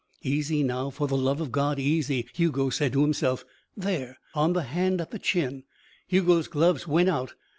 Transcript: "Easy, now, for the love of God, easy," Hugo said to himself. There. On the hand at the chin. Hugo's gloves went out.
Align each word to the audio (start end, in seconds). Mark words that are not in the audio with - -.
"Easy, 0.23 0.63
now, 0.63 0.89
for 0.89 1.07
the 1.07 1.15
love 1.15 1.39
of 1.39 1.51
God, 1.51 1.77
easy," 1.79 2.25
Hugo 2.33 2.71
said 2.71 2.91
to 2.93 3.01
himself. 3.03 3.45
There. 3.77 4.17
On 4.33 4.53
the 4.53 4.63
hand 4.63 4.99
at 4.99 5.11
the 5.11 5.19
chin. 5.19 5.63
Hugo's 6.07 6.47
gloves 6.47 6.87
went 6.87 7.07
out. 7.07 7.35